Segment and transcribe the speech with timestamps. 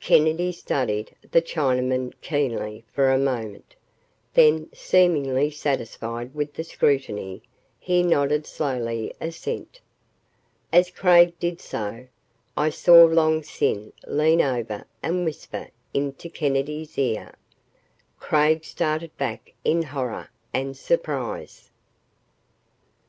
[0.00, 3.76] Kennedy studied the Chinaman keenly for a moment.
[4.34, 7.42] Then, seemingly satisfied with the scrutiny,
[7.78, 9.80] he nodded slowly assent.
[10.72, 12.08] As Craig did so,
[12.56, 17.32] I saw Long Sin lean over and whisper into Kennedy's ear.
[18.18, 21.70] Craig started back in horror and surprise.